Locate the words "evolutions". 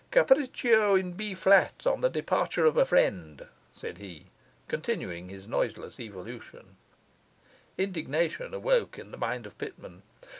5.99-6.73